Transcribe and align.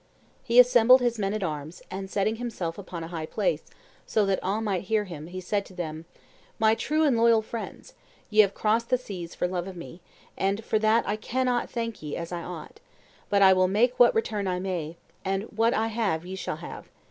He 0.41 0.59
assembled 0.59 0.99
his 1.01 1.19
men 1.19 1.31
at 1.35 1.43
arms, 1.43 1.83
and 1.91 2.09
setting 2.09 2.37
himself 2.37 2.79
upon 2.79 3.03
a 3.03 3.09
high 3.09 3.27
place, 3.27 3.69
so 4.07 4.25
that 4.25 4.41
all 4.43 4.59
might 4.59 4.85
hear 4.85 5.03
him, 5.03 5.27
he 5.27 5.39
said 5.39 5.63
to 5.67 5.75
them, 5.75 6.05
"My 6.57 6.73
true 6.73 7.03
and 7.03 7.15
loyal 7.15 7.43
friends, 7.43 7.93
ye 8.27 8.39
have 8.41 8.55
crossed 8.55 8.89
the 8.89 8.97
seas 8.97 9.35
for 9.35 9.47
love 9.47 9.67
of 9.67 9.77
me, 9.77 10.01
and 10.35 10.65
for 10.65 10.79
that 10.79 11.07
I 11.07 11.17
cannot 11.17 11.69
thank 11.69 12.01
ye 12.01 12.15
as 12.15 12.31
I 12.31 12.41
ought; 12.41 12.79
but 13.29 13.43
I 13.43 13.53
will 13.53 13.67
make 13.67 13.99
what 13.99 14.15
return 14.15 14.47
I 14.47 14.57
may, 14.59 14.97
and 15.23 15.43
what 15.55 15.75
I 15.75 15.89
have 15.89 16.25
ye 16.25 16.35
shall 16.35 16.57
have. 16.57 16.89